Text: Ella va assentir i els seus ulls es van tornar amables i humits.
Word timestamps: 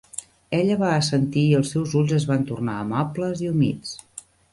Ella 0.59 0.77
va 0.83 0.87
assentir 1.01 1.43
i 1.49 1.51
els 1.57 1.73
seus 1.75 1.93
ulls 1.99 2.13
es 2.21 2.25
van 2.31 2.47
tornar 2.53 2.79
amables 2.85 3.45
i 3.45 3.51
humits. 3.51 3.93